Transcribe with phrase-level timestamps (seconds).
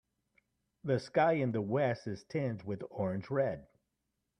[0.83, 3.67] The sky in the west is tinged with orange red.